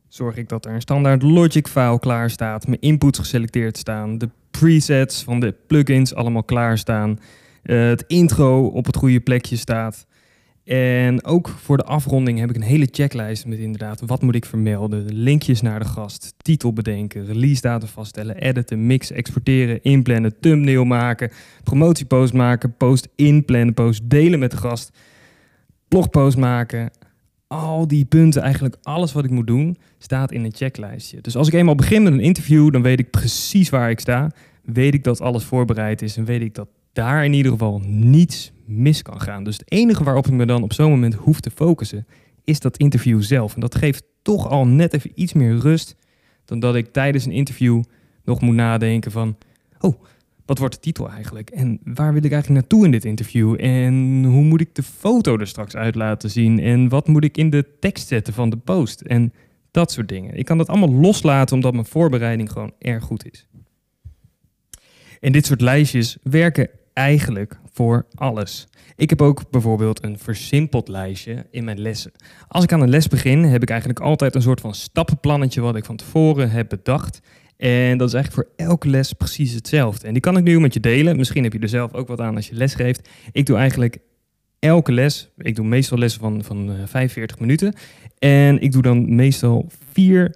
zorg 0.08 0.38
ik 0.38 0.50
dat 0.50 0.66
er 0.66 0.74
een 0.74 0.82
standaard 0.82 1.22
logic 1.22 1.68
file 1.68 2.00
klaar 2.00 2.30
staat, 2.30 2.68
mijn 2.68 2.82
inputs 2.82 3.20
geselecteerd 3.20 3.78
staan, 3.78 4.18
de 4.18 4.30
presets 4.52 5.24
van 5.24 5.40
de 5.40 5.56
plugins 5.68 6.16
allemaal 6.16 6.44
klaarstaan. 6.44 7.20
Uh, 7.64 7.88
het 7.88 8.04
intro 8.08 8.68
op 8.68 8.86
het 8.86 8.96
goede 8.96 9.20
plekje 9.20 9.56
staat. 9.56 10.06
En 10.64 11.26
ook 11.26 11.50
voor 11.50 11.78
de 11.78 11.84
afronding 11.84 12.40
heb 12.40 12.50
ik 12.50 12.56
een 12.56 12.62
hele 12.62 12.88
checklist 12.92 13.46
met 13.46 13.60
inderdaad 13.60 14.02
wat 14.06 14.22
moet 14.22 14.36
ik 14.36 14.46
vermelden. 14.46 15.14
Linkjes 15.14 15.62
naar 15.62 15.80
de 15.80 15.86
gast, 15.86 16.34
titel 16.38 16.74
bedenken, 16.74 17.26
release 17.26 17.62
datum 17.62 17.88
vaststellen, 17.88 18.38
editen, 18.38 18.88
mixen, 18.88 19.16
exporteren, 19.16 19.84
inplannen, 19.84 20.40
thumbnail 20.40 20.84
maken, 20.84 21.32
promotiepost 21.64 22.34
maken, 22.34 22.78
post 22.78 23.08
inplannen, 23.16 23.74
post 23.74 24.10
delen 24.10 24.40
met 24.40 24.52
de 24.52 24.58
gast, 24.58 24.92
blogpost 25.88 26.38
maken. 26.38 26.92
Al 27.48 27.88
die 27.88 28.06
punten, 28.06 28.42
eigenlijk 28.42 28.78
alles 28.82 29.14
wat 29.14 29.24
ik 29.24 29.30
moet 29.30 29.48
doen, 29.48 29.78
staat 29.98 30.32
in 30.32 30.44
een 30.44 30.54
checklistje. 30.56 31.22
Dus 31.22 31.36
als 31.36 31.48
ik 31.48 31.54
eenmaal 31.54 31.76
begin 31.76 32.04
met 32.04 32.14
een 32.14 32.20
interview, 32.20 32.72
dan 32.72 32.82
weet 32.82 33.00
ik 33.00 33.10
precies 33.10 33.70
waar 33.70 33.90
ik 33.90 34.00
sta. 34.00 34.32
Weet 34.64 34.94
ik 34.94 35.04
dat 35.04 35.22
alles 35.22 35.44
voorbereid 35.44 36.02
is 36.02 36.18
en 36.18 36.26
weet 36.26 36.42
ik 36.42 36.56
dat 36.56 36.68
daar 36.94 37.26
in 37.26 37.34
ieder 37.34 37.52
geval 37.52 37.82
niets 37.86 38.52
mis 38.66 39.02
kan 39.02 39.22
gaan. 39.22 39.44
Dus 39.44 39.58
het 39.58 39.72
enige 39.72 40.04
waarop 40.04 40.28
ik 40.28 40.34
me 40.34 40.46
dan 40.46 40.64
op 40.64 40.74
zo'n 40.74 40.90
moment 40.90 41.14
hoef 41.14 41.40
te 41.40 41.52
focussen, 41.52 42.08
is 42.44 42.60
dat 42.60 42.78
interview 42.78 43.22
zelf. 43.22 43.54
En 43.54 43.62
dat 43.62 43.76
geeft 43.76 44.04
toch 44.22 44.50
al 44.50 44.68
net 44.68 44.94
even 44.94 45.12
iets 45.16 45.34
meer 45.34 45.58
rust 45.58 45.96
dan 46.46 46.60
dat 46.60 46.76
ik 46.76 46.94
tijdens 46.94 47.26
een 47.26 47.32
interview 47.32 47.84
nog 48.24 48.42
moet 48.42 48.56
nadenken 48.56 49.12
van, 49.12 49.38
oh, 49.80 50.02
wat 50.48 50.58
wordt 50.58 50.74
de 50.74 50.80
titel 50.80 51.10
eigenlijk? 51.10 51.50
En 51.50 51.80
waar 51.84 52.14
wil 52.14 52.24
ik 52.24 52.32
eigenlijk 52.32 52.62
naartoe 52.62 52.86
in 52.86 52.92
dit 52.92 53.06
interview? 53.06 53.56
En 53.60 54.24
hoe 54.24 54.44
moet 54.44 54.62
ik 54.62 54.76
de 54.76 54.84
foto 54.84 55.38
er 55.38 55.48
straks 55.48 55.76
uit 55.76 55.96
laten 55.96 56.30
zien? 56.30 56.60
En 56.60 56.90
wat 56.90 57.08
moet 57.08 57.24
ik 57.24 57.38
in 57.38 57.50
de 57.50 57.66
tekst 57.80 58.08
zetten 58.08 58.34
van 58.34 58.50
de 58.50 58.58
post? 58.58 59.02
En 59.02 59.34
dat 59.72 59.92
soort 59.92 60.08
dingen. 60.08 60.38
Ik 60.38 60.46
kan 60.46 60.58
dat 60.58 60.68
allemaal 60.68 60.94
loslaten 60.94 61.56
omdat 61.56 61.74
mijn 61.74 61.86
voorbereiding 61.86 62.52
gewoon 62.52 62.74
erg 62.80 63.04
goed 63.04 63.32
is. 63.32 63.48
En 65.20 65.32
dit 65.32 65.46
soort 65.46 65.62
lijstjes 65.62 66.18
werken 66.24 66.70
eigenlijk 66.94 67.60
voor 67.72 68.06
alles. 68.16 68.68
Ik 68.96 69.10
heb 69.10 69.22
ook 69.22 69.50
bijvoorbeeld 69.50 70.04
een 70.04 70.20
versimpeld 70.20 70.88
lijstje 70.88 71.46
in 71.52 71.64
mijn 71.64 71.80
lessen. 71.80 72.12
Als 72.48 72.64
ik 72.64 72.72
aan 72.72 72.82
een 72.82 72.90
les 72.90 73.08
begin, 73.08 73.44
heb 73.44 73.62
ik 73.62 73.70
eigenlijk 73.70 74.00
altijd 74.00 74.36
een 74.36 74.42
soort 74.42 74.62
van 74.62 74.74
stappenplannetje 74.74 75.62
wat 75.62 75.76
ik 75.76 75.86
van 75.86 75.96
tevoren 75.96 76.50
heb 76.50 76.70
bedacht. 76.70 77.20
En 77.58 77.98
dat 77.98 78.08
is 78.08 78.14
eigenlijk 78.14 78.48
voor 78.48 78.66
elke 78.66 78.90
les 78.90 79.14
precies 79.14 79.54
hetzelfde. 79.54 80.08
En 80.08 80.14
die 80.14 80.22
kan 80.22 80.38
ik 80.38 80.44
nu 80.44 80.60
met 80.60 80.74
je 80.74 80.80
delen. 80.80 81.18
Misschien 81.18 81.44
heb 81.44 81.54
je 81.54 81.60
er 81.60 81.70
zelf 81.70 81.94
ook 81.94 82.08
wat 82.08 82.22
aan 82.22 82.36
als 82.36 82.48
je 82.48 82.56
les 82.56 82.74
geeft. 82.74 83.10
Ik 83.32 83.46
doe 83.46 83.58
eigenlijk 83.58 83.98
elke 84.60 84.92
les, 84.92 85.30
ik 85.38 85.56
doe 85.56 85.66
meestal 85.66 85.98
lessen 85.98 86.22
van, 86.22 86.44
van 86.44 86.76
45 86.86 87.36
eh, 87.36 87.42
minuten. 87.42 87.74
En 88.20 88.62
ik 88.62 88.72
doe 88.72 88.82
dan 88.82 89.16
meestal 89.16 89.70
vier 89.92 90.36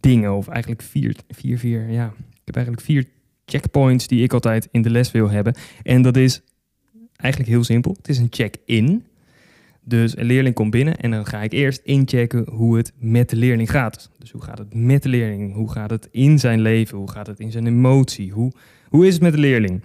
dingen, 0.00 0.36
of 0.36 0.48
eigenlijk 0.48 0.82
vier, 0.82 1.16
vier, 1.28 1.58
vier, 1.58 1.90
ja. 1.90 2.06
Ik 2.16 2.44
heb 2.44 2.56
eigenlijk 2.56 2.86
vier 2.86 3.04
checkpoints 3.44 4.06
die 4.06 4.22
ik 4.22 4.32
altijd 4.32 4.68
in 4.70 4.82
de 4.82 4.90
les 4.90 5.10
wil 5.10 5.30
hebben. 5.30 5.54
En 5.82 6.02
dat 6.02 6.16
is 6.16 6.40
eigenlijk 7.16 7.52
heel 7.52 7.64
simpel. 7.64 7.94
Het 7.96 8.08
is 8.08 8.18
een 8.18 8.28
check-in. 8.30 9.04
Dus 9.88 10.16
een 10.16 10.24
leerling 10.24 10.54
komt 10.54 10.70
binnen 10.70 10.96
en 10.96 11.10
dan 11.10 11.26
ga 11.26 11.42
ik 11.42 11.52
eerst 11.52 11.80
inchecken 11.84 12.46
hoe 12.50 12.76
het 12.76 12.92
met 12.98 13.30
de 13.30 13.36
leerling 13.36 13.70
gaat. 13.70 14.10
Dus 14.18 14.30
hoe 14.30 14.42
gaat 14.42 14.58
het 14.58 14.74
met 14.74 15.02
de 15.02 15.08
leerling? 15.08 15.54
Hoe 15.54 15.70
gaat 15.70 15.90
het 15.90 16.08
in 16.10 16.38
zijn 16.38 16.60
leven? 16.60 16.98
Hoe 16.98 17.10
gaat 17.10 17.26
het 17.26 17.40
in 17.40 17.50
zijn 17.50 17.66
emotie? 17.66 18.30
Hoe, 18.32 18.52
hoe 18.88 19.06
is 19.06 19.12
het 19.12 19.22
met 19.22 19.32
de 19.32 19.38
leerling? 19.38 19.82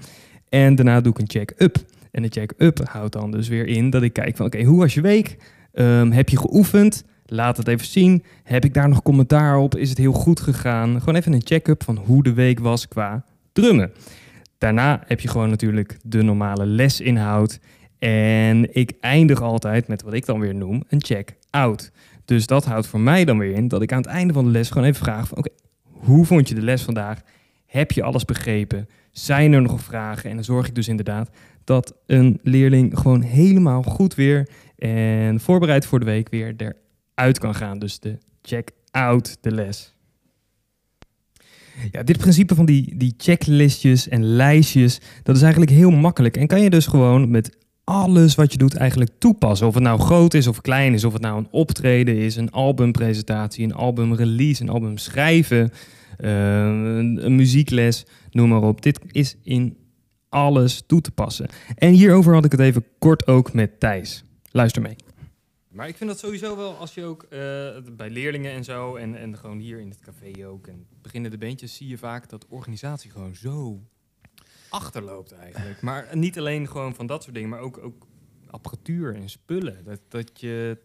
En 0.49 0.75
daarna 0.75 1.01
doe 1.01 1.11
ik 1.11 1.19
een 1.19 1.29
check-up. 1.29 1.77
En 2.11 2.21
de 2.21 2.29
check-up 2.29 2.87
houdt 2.89 3.13
dan 3.13 3.31
dus 3.31 3.47
weer 3.47 3.67
in 3.67 3.89
dat 3.89 4.01
ik 4.01 4.13
kijk 4.13 4.35
van 4.35 4.45
oké, 4.45 4.63
hoe 4.63 4.79
was 4.79 4.93
je 4.93 5.01
week? 5.01 5.37
Ehm, 5.73 6.11
heb 6.11 6.29
je 6.29 6.37
geoefend? 6.37 7.03
Laat 7.25 7.57
het 7.57 7.67
even 7.67 7.87
zien. 7.87 8.23
Heb 8.43 8.65
ik 8.65 8.73
daar 8.73 8.89
nog 8.89 9.01
commentaar 9.01 9.57
op? 9.57 9.75
Is 9.75 9.89
het 9.89 9.97
heel 9.97 10.13
goed 10.13 10.39
gegaan? 10.39 10.99
Gewoon 10.99 11.15
even 11.15 11.33
een 11.33 11.45
check-up 11.45 11.83
van 11.83 11.97
hoe 11.97 12.23
de 12.23 12.33
week 12.33 12.59
was 12.59 12.87
qua 12.87 13.25
drummen. 13.53 13.91
Daarna 14.57 15.03
heb 15.05 15.19
je 15.19 15.27
gewoon 15.27 15.49
natuurlijk 15.49 15.97
de 16.03 16.21
normale 16.21 16.65
lesinhoud. 16.65 17.59
En 18.03 18.75
ik 18.75 18.91
eindig 18.99 19.41
altijd 19.41 19.87
met 19.87 20.01
wat 20.01 20.13
ik 20.13 20.25
dan 20.25 20.39
weer 20.39 20.55
noem 20.55 20.83
een 20.87 21.03
check-out. 21.03 21.91
Dus 22.25 22.47
dat 22.47 22.65
houdt 22.65 22.87
voor 22.87 22.99
mij 22.99 23.25
dan 23.25 23.37
weer 23.37 23.53
in 23.53 23.67
dat 23.67 23.81
ik 23.81 23.91
aan 23.91 23.97
het 23.97 24.07
einde 24.07 24.33
van 24.33 24.45
de 24.45 24.51
les 24.51 24.69
gewoon 24.69 24.87
even 24.87 25.03
vraag 25.03 25.35
oké, 25.35 25.49
hoe 25.83 26.25
vond 26.25 26.49
je 26.49 26.55
de 26.55 26.61
les 26.61 26.81
vandaag? 26.81 27.21
Heb 27.65 27.91
je 27.91 28.03
alles 28.03 28.25
begrepen? 28.25 28.89
Zijn 29.11 29.53
er 29.53 29.61
nog 29.61 29.81
vragen? 29.81 30.29
En 30.29 30.35
dan 30.35 30.43
zorg 30.43 30.67
ik 30.67 30.75
dus 30.75 30.87
inderdaad 30.87 31.29
dat 31.63 31.95
een 32.05 32.39
leerling 32.41 32.99
gewoon 32.99 33.21
helemaal 33.21 33.83
goed 33.83 34.15
weer 34.15 34.49
en 34.77 35.39
voorbereid 35.39 35.85
voor 35.85 35.99
de 35.99 36.05
week 36.05 36.29
weer 36.29 36.55
eruit 37.15 37.39
kan 37.39 37.55
gaan. 37.55 37.79
Dus 37.79 37.99
de 37.99 38.17
check-out 38.41 39.37
de 39.41 39.51
les. 39.51 39.95
Ja, 41.91 42.03
dit 42.03 42.17
principe 42.17 42.55
van 42.55 42.65
die, 42.65 42.97
die 42.97 43.13
checklistjes 43.17 44.07
en 44.07 44.23
lijstjes, 44.23 45.01
dat 45.23 45.35
is 45.35 45.41
eigenlijk 45.41 45.71
heel 45.71 45.91
makkelijk. 45.91 46.37
En 46.37 46.47
kan 46.47 46.61
je 46.61 46.69
dus 46.69 46.85
gewoon 46.85 47.31
met 47.31 47.61
alles 47.83 48.35
wat 48.35 48.51
je 48.51 48.57
doet 48.57 48.75
eigenlijk 48.75 49.11
toepassen. 49.17 49.67
Of 49.67 49.73
het 49.73 49.83
nou 49.83 49.99
groot 49.99 50.33
is 50.33 50.47
of 50.47 50.61
klein 50.61 50.93
is, 50.93 51.03
of 51.03 51.13
het 51.13 51.21
nou 51.21 51.37
een 51.37 51.47
optreden 51.51 52.17
is, 52.17 52.35
een 52.35 52.51
albumpresentatie, 52.51 53.63
een 53.63 53.73
albumrelease, 53.73 54.61
een 54.61 54.69
album 54.69 54.97
schrijven, 54.97 55.71
uh, 56.19 56.59
een, 57.17 57.35
muziekles, 57.35 58.05
noem 58.31 58.49
maar 58.49 58.61
op. 58.61 58.81
Dit 58.81 58.99
is 59.11 59.35
in 59.43 59.77
alles 60.29 60.83
toe 60.85 61.01
te 61.01 61.11
passen. 61.11 61.47
En 61.75 61.91
hierover 61.91 62.33
had 62.33 62.45
ik 62.45 62.51
het 62.51 62.59
even 62.59 62.85
kort 62.99 63.27
ook 63.27 63.53
met 63.53 63.79
Thijs. 63.79 64.23
Luister 64.51 64.81
mee. 64.81 64.95
Maar 65.67 65.87
ik 65.87 65.97
vind 65.97 66.09
dat 66.09 66.19
sowieso 66.19 66.57
wel 66.57 66.75
als 66.75 66.93
je 66.93 67.03
ook 67.03 67.23
uh, 67.23 67.39
bij 67.91 68.09
leerlingen 68.09 68.51
en 68.51 68.63
zo, 68.63 68.95
en, 68.95 69.15
en 69.15 69.37
gewoon 69.37 69.59
hier 69.59 69.79
in 69.79 69.89
het 69.89 69.99
café 69.99 70.47
ook, 70.47 70.67
en 70.67 70.85
beginnende 71.01 71.37
beentjes, 71.37 71.75
zie 71.75 71.87
je 71.87 71.97
vaak 71.97 72.29
dat 72.29 72.45
organisatie 72.49 73.11
gewoon 73.11 73.35
zo 73.35 73.81
achterloopt 74.73 75.31
eigenlijk. 75.31 75.81
Maar 75.81 76.07
niet 76.13 76.37
alleen 76.37 76.67
gewoon 76.67 76.95
van 76.95 77.07
dat 77.07 77.23
soort 77.23 77.35
dingen, 77.35 77.49
maar 77.49 77.59
ook, 77.59 77.77
ook 77.77 78.07
apparatuur 78.49 79.15
en 79.15 79.29
spullen. 79.29 79.83
Dat, 79.83 79.99
dat 80.07 80.39
je 80.39 80.77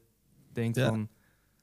denkt 0.52 0.76
ja. 0.76 0.88
van 0.88 1.08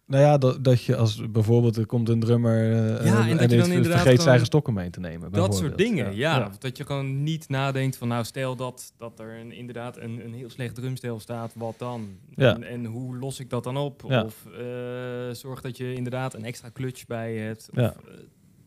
nou 0.08 0.24
ja, 0.24 0.38
dat, 0.38 0.63
dat 0.63 0.84
je 0.84 0.96
als 0.96 1.32
bijvoorbeeld 1.32 1.77
er 1.77 1.86
komt 1.86 2.10
een 2.10 2.20
drummer 2.20 2.72
uh, 2.72 3.05
ja, 3.05 3.27
en, 3.27 3.39
en 3.39 3.50
je 3.50 3.58
dan 3.58 3.84
vergeet 3.84 4.15
zijn 4.15 4.27
eigen 4.27 4.46
stokken 4.46 4.74
mee 4.74 4.89
te 4.89 5.00
nemen. 5.00 5.32
Dat 5.32 5.55
soort 5.55 5.77
dingen, 5.77 6.15
ja. 6.15 6.51
Dat 6.60 6.77
je 6.77 6.86
gewoon 6.86 7.24
niet 7.24 7.50
nadenkt 7.50 7.98
van 7.98 8.08
nou 8.08 8.24
stel 8.24 8.55
dat, 8.55 8.94
dat 8.98 9.20
er 9.20 9.39
een, 9.39 9.51
inderdaad 9.51 9.98
een, 9.98 10.25
een 10.25 10.34
heel 10.34 10.50
slecht 10.50 10.75
drumstel 10.75 11.20
staat, 11.20 11.53
wat 11.55 11.79
dan? 11.79 12.17
En, 12.36 12.63
en, 12.63 12.86
hoe 12.86 13.17
los 13.17 13.39
ik 13.39 13.50
dat 13.50 13.63
dan 13.63 13.77
op? 13.77 14.03
Of 14.03 14.46
uh, 14.60 15.32
zorg 15.32 15.62
dat 15.62 15.77
je 15.77 15.94
inderdaad 15.94 16.34
een 16.34 16.46
extra 16.46 16.70
clutch 16.74 17.05
bij 17.05 17.36
hebt. 17.36 17.70
Of, 17.72 17.79
ja. 17.79 17.96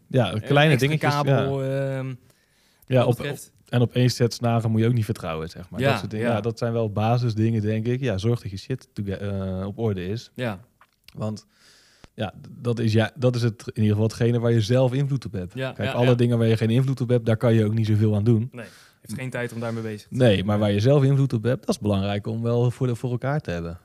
Ja, 0.07 0.39
kleine 0.39 0.77
dingetjes. 0.77 1.15
kabel. 1.15 1.65
Ja, 1.65 1.97
ehm, 1.97 2.15
ja 2.89 3.05
op, 3.05 3.21
op, 3.21 3.39
en 3.69 3.81
op 3.81 3.93
één 3.93 4.11
set 4.11 4.35
snagen 4.35 4.71
moet 4.71 4.81
je 4.81 4.87
ook 4.87 4.93
niet 4.93 5.05
vertrouwen, 5.05 5.49
zeg 5.49 5.71
maar. 5.71 5.81
Ja, 5.81 5.91
dat, 5.91 5.99
soort 5.99 6.11
dingen. 6.11 6.27
Ja. 6.27 6.41
dat 6.41 6.59
zijn 6.59 6.73
wel 6.73 6.93
basisdingen, 6.93 7.63
denk 7.63 7.87
ik. 7.87 8.01
Ja, 8.01 8.19
zorg 8.19 8.41
dat 8.41 8.51
je 8.51 8.57
shit 8.57 8.89
op 9.65 9.79
orde 9.79 10.07
is. 10.07 10.31
Ja. 10.35 10.61
Want 11.15 11.47
ja, 12.15 12.35
dat 12.51 12.79
is, 12.79 12.93
ja, 12.93 13.11
dat 13.15 13.37
is 13.37 13.43
het 13.43 13.63
in 13.67 13.83
ieder 13.83 13.91
geval 13.91 14.03
hetgene 14.03 14.39
waar 14.39 14.53
je 14.53 14.61
zelf 14.61 14.93
invloed 14.93 15.25
op 15.25 15.33
hebt. 15.33 15.55
Ja, 15.55 15.73
Kijk, 15.73 15.95
alle 15.95 16.15
dingen 16.15 16.39
waar 16.39 16.47
je 16.47 16.57
geen 16.57 16.71
invloed 16.71 17.01
op 17.01 17.09
hebt, 17.09 17.27
daar 17.27 17.37
kan 17.37 17.55
je 17.55 17.65
ook 17.65 17.75
niet 17.75 17.87
zoveel 17.87 18.15
aan 18.15 18.25
doen. 18.25 18.49
Nee, 18.53 18.67
heeft 19.01 19.21
geen 19.21 19.31
tijd 19.31 19.53
om 19.53 19.61
daarmee 19.61 19.83
bezig 19.83 20.09
te 20.09 20.17
zijn. 20.17 20.31
Nee, 20.31 20.45
maar 20.45 20.59
waar 20.59 20.73
je 20.73 20.81
zelf 20.81 21.03
invloed 21.03 21.33
op 21.33 21.43
hebt, 21.43 21.67
dat 21.67 21.75
is 21.75 21.81
belangrijk 21.81 22.27
om 22.27 22.43
wel 22.43 22.71
voor, 22.71 22.87
de, 22.87 22.95
voor 22.95 23.11
elkaar 23.11 23.41
te 23.41 23.51
hebben. 23.51 23.79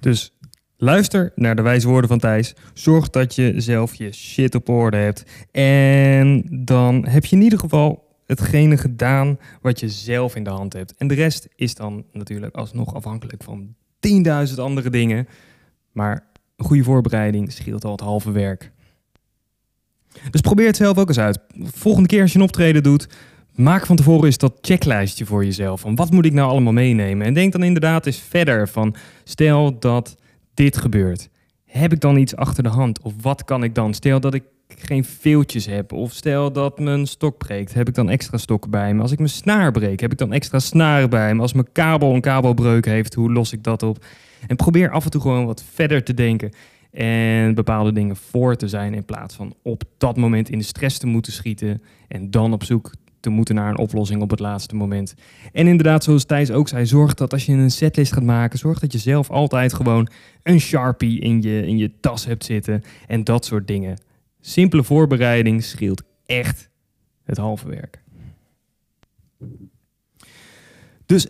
Dus 0.00 0.32
luister 0.80 1.32
naar 1.34 1.56
de 1.56 1.62
wijze 1.62 1.88
woorden 1.88 2.08
van 2.08 2.18
Thijs. 2.18 2.54
Zorg 2.74 3.10
dat 3.10 3.34
je 3.34 3.54
zelf 3.56 3.94
je 3.94 4.12
shit 4.12 4.54
op 4.54 4.68
orde 4.68 4.96
hebt. 4.96 5.24
En 5.50 6.44
dan 6.50 7.06
heb 7.06 7.24
je 7.24 7.36
in 7.36 7.42
ieder 7.42 7.58
geval 7.58 8.08
hetgene 8.26 8.76
gedaan 8.76 9.38
wat 9.60 9.80
je 9.80 9.88
zelf 9.88 10.36
in 10.36 10.44
de 10.44 10.50
hand 10.50 10.72
hebt. 10.72 10.94
En 10.96 11.08
de 11.08 11.14
rest 11.14 11.48
is 11.56 11.74
dan 11.74 12.04
natuurlijk 12.12 12.54
alsnog 12.54 12.94
afhankelijk 12.94 13.42
van 13.42 13.74
10.000 14.48 14.54
andere 14.56 14.90
dingen. 14.90 15.28
Maar 15.92 16.26
een 16.56 16.64
goede 16.64 16.84
voorbereiding 16.84 17.52
scheelt 17.52 17.84
al 17.84 17.92
het 17.92 18.00
halve 18.00 18.30
werk. 18.30 18.72
Dus 20.30 20.40
probeer 20.40 20.66
het 20.66 20.76
zelf 20.76 20.98
ook 20.98 21.08
eens 21.08 21.18
uit. 21.18 21.38
Volgende 21.62 22.08
keer 22.08 22.22
als 22.22 22.32
je 22.32 22.38
een 22.38 22.44
optreden 22.44 22.82
doet, 22.82 23.08
maak 23.54 23.86
van 23.86 23.96
tevoren 23.96 24.24
eens 24.24 24.38
dat 24.38 24.58
checklijstje 24.60 25.26
voor 25.26 25.44
jezelf. 25.44 25.80
Van 25.80 25.94
wat 25.94 26.10
moet 26.10 26.24
ik 26.24 26.32
nou 26.32 26.50
allemaal 26.50 26.72
meenemen? 26.72 27.26
En 27.26 27.34
denk 27.34 27.52
dan 27.52 27.62
inderdaad 27.62 28.06
eens 28.06 28.22
verder 28.28 28.68
van, 28.68 28.94
stel 29.24 29.78
dat 29.78 30.16
dit 30.60 30.76
gebeurt. 30.76 31.28
Heb 31.64 31.92
ik 31.92 32.00
dan 32.00 32.16
iets 32.16 32.36
achter 32.36 32.62
de 32.62 32.68
hand? 32.68 33.02
Of 33.02 33.12
wat 33.20 33.44
kan 33.44 33.62
ik 33.62 33.74
dan? 33.74 33.94
Stel 33.94 34.20
dat 34.20 34.34
ik 34.34 34.42
geen 34.68 35.04
veeltjes 35.04 35.66
heb. 35.66 35.92
Of 35.92 36.12
stel 36.12 36.52
dat 36.52 36.78
mijn 36.78 37.06
stok 37.06 37.38
breekt, 37.38 37.74
heb 37.74 37.88
ik 37.88 37.94
dan 37.94 38.10
extra 38.10 38.38
stokken 38.38 38.70
bij 38.70 38.94
me. 38.94 39.02
Als 39.02 39.12
ik 39.12 39.18
mijn 39.18 39.30
snaar 39.30 39.72
breek, 39.72 40.00
heb 40.00 40.12
ik 40.12 40.18
dan 40.18 40.32
extra 40.32 40.58
snaren 40.58 41.10
bij 41.10 41.34
me. 41.34 41.40
Als 41.40 41.52
mijn 41.52 41.72
kabel 41.72 42.14
een 42.14 42.20
kabelbreuk 42.20 42.84
heeft, 42.84 43.14
hoe 43.14 43.32
los 43.32 43.52
ik 43.52 43.62
dat 43.62 43.82
op? 43.82 44.04
En 44.46 44.56
probeer 44.56 44.90
af 44.90 45.04
en 45.04 45.10
toe 45.10 45.20
gewoon 45.20 45.46
wat 45.46 45.64
verder 45.72 46.04
te 46.04 46.14
denken. 46.14 46.52
En 46.90 47.54
bepaalde 47.54 47.92
dingen 47.92 48.16
voor 48.16 48.56
te 48.56 48.68
zijn 48.68 48.94
in 48.94 49.04
plaats 49.04 49.34
van 49.34 49.54
op 49.62 49.82
dat 49.98 50.16
moment 50.16 50.48
in 50.50 50.58
de 50.58 50.64
stress 50.64 50.98
te 50.98 51.06
moeten 51.06 51.32
schieten. 51.32 51.82
En 52.08 52.30
dan 52.30 52.52
op 52.52 52.64
zoek 52.64 52.90
te 53.20 53.30
moeten 53.30 53.54
naar 53.54 53.70
een 53.70 53.78
oplossing 53.78 54.22
op 54.22 54.30
het 54.30 54.40
laatste 54.40 54.74
moment. 54.74 55.14
En 55.52 55.66
inderdaad, 55.66 56.04
zoals 56.04 56.24
Thijs 56.24 56.50
ook 56.50 56.68
zei, 56.68 56.86
zorg 56.86 57.14
dat 57.14 57.32
als 57.32 57.46
je 57.46 57.52
een 57.52 57.70
setlist 57.70 58.12
gaat 58.12 58.22
maken, 58.22 58.58
zorg 58.58 58.78
dat 58.78 58.92
je 58.92 58.98
zelf 58.98 59.30
altijd 59.30 59.72
gewoon 59.72 60.08
een 60.42 60.60
Sharpie 60.60 61.20
in 61.20 61.42
je, 61.42 61.66
in 61.66 61.78
je 61.78 61.90
tas 62.00 62.24
hebt 62.24 62.44
zitten. 62.44 62.82
En 63.06 63.24
dat 63.24 63.44
soort 63.44 63.66
dingen. 63.66 63.98
Simpele 64.40 64.84
voorbereiding 64.84 65.64
scheelt 65.64 66.02
echt 66.26 66.70
het 67.24 67.36
halve 67.36 67.68
werk. 67.68 68.02
Dus 71.06 71.28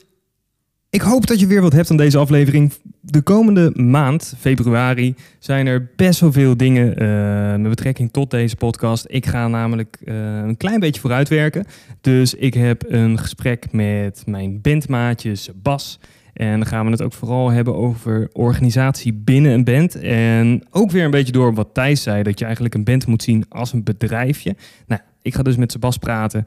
ik 0.90 1.00
hoop 1.00 1.26
dat 1.26 1.40
je 1.40 1.46
weer 1.46 1.60
wat 1.60 1.72
hebt 1.72 1.90
aan 1.90 1.96
deze 1.96 2.18
aflevering. 2.18 2.72
De 3.00 3.22
komende 3.22 3.70
maand, 3.74 4.34
februari, 4.38 5.14
zijn 5.38 5.66
er 5.66 5.90
best 5.96 6.20
wel 6.20 6.32
veel 6.32 6.56
dingen 6.56 7.02
uh, 7.02 7.56
met 7.56 7.68
betrekking 7.68 8.12
tot 8.12 8.30
deze 8.30 8.56
podcast. 8.56 9.04
Ik 9.08 9.26
ga 9.26 9.48
namelijk 9.48 9.96
uh, 10.04 10.14
een 10.36 10.56
klein 10.56 10.80
beetje 10.80 11.00
vooruitwerken. 11.00 11.64
Dus 12.00 12.34
ik 12.34 12.54
heb 12.54 12.84
een 12.88 13.18
gesprek 13.18 13.72
met 13.72 14.22
mijn 14.26 14.60
bandmaatjes 14.60 15.50
Bas. 15.54 16.00
En 16.32 16.58
dan 16.58 16.66
gaan 16.66 16.84
we 16.84 16.90
het 16.90 17.02
ook 17.02 17.12
vooral 17.12 17.50
hebben 17.50 17.74
over 17.74 18.28
organisatie 18.32 19.12
binnen 19.14 19.52
een 19.52 19.64
band. 19.64 19.94
En 20.00 20.66
ook 20.70 20.90
weer 20.90 21.04
een 21.04 21.10
beetje 21.10 21.32
door 21.32 21.54
wat 21.54 21.74
Thijs 21.74 22.02
zei, 22.02 22.22
dat 22.22 22.38
je 22.38 22.44
eigenlijk 22.44 22.74
een 22.74 22.84
band 22.84 23.06
moet 23.06 23.22
zien 23.22 23.44
als 23.48 23.72
een 23.72 23.84
bedrijfje. 23.84 24.56
Nou, 24.86 25.00
ik 25.22 25.34
ga 25.34 25.42
dus 25.42 25.56
met 25.56 25.72
Sebas 25.72 25.96
praten 25.96 26.44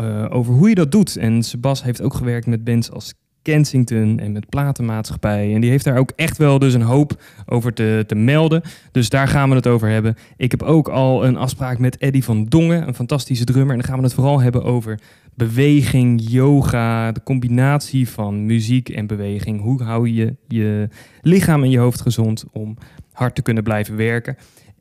uh, 0.00 0.26
over 0.28 0.54
hoe 0.54 0.68
je 0.68 0.74
dat 0.74 0.92
doet. 0.92 1.16
En 1.16 1.42
Sebas 1.42 1.82
heeft 1.82 2.02
ook 2.02 2.14
gewerkt 2.14 2.46
met 2.46 2.64
bands 2.64 2.90
als 2.90 3.14
Kensington 3.46 4.18
en 4.18 4.32
met 4.32 4.48
platenmaatschappij. 4.48 5.54
En 5.54 5.60
die 5.60 5.70
heeft 5.70 5.84
daar 5.84 5.98
ook 5.98 6.12
echt 6.16 6.38
wel 6.38 6.58
dus 6.58 6.74
een 6.74 6.82
hoop 6.82 7.22
over 7.46 7.72
te, 7.72 8.04
te 8.06 8.14
melden. 8.14 8.62
Dus 8.92 9.08
daar 9.08 9.28
gaan 9.28 9.48
we 9.48 9.54
het 9.54 9.66
over 9.66 9.88
hebben. 9.88 10.16
Ik 10.36 10.50
heb 10.50 10.62
ook 10.62 10.88
al 10.88 11.26
een 11.26 11.36
afspraak 11.36 11.78
met 11.78 11.96
Eddie 11.96 12.24
van 12.24 12.44
Dongen, 12.44 12.88
een 12.88 12.94
fantastische 12.94 13.44
drummer. 13.44 13.70
En 13.70 13.78
dan 13.78 13.88
gaan 13.88 13.98
we 13.98 14.04
het 14.04 14.14
vooral 14.14 14.40
hebben 14.40 14.64
over 14.64 15.00
beweging, 15.34 16.20
yoga, 16.30 17.12
de 17.12 17.22
combinatie 17.22 18.08
van 18.08 18.46
muziek 18.46 18.88
en 18.88 19.06
beweging. 19.06 19.60
Hoe 19.60 19.82
hou 19.82 20.08
je 20.08 20.36
je 20.48 20.88
lichaam 21.22 21.62
en 21.62 21.70
je 21.70 21.78
hoofd 21.78 22.00
gezond 22.00 22.44
om 22.52 22.76
hard 23.12 23.34
te 23.34 23.42
kunnen 23.42 23.62
blijven 23.62 23.96
werken? 23.96 24.36